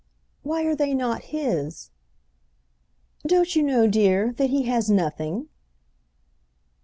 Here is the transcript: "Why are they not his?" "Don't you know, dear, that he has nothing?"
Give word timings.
"Why 0.41 0.63
are 0.63 0.73
they 0.75 0.95
not 0.95 1.25
his?" 1.25 1.91
"Don't 3.27 3.55
you 3.55 3.61
know, 3.61 3.85
dear, 3.85 4.33
that 4.37 4.49
he 4.49 4.63
has 4.63 4.89
nothing?" 4.89 5.47